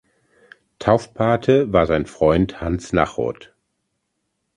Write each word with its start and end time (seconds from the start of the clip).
Taufpate 0.79 1.71
war 1.73 1.85
sein 1.85 2.07
Freund 2.07 2.59
Hans 2.59 2.91
Nachod. 2.91 3.53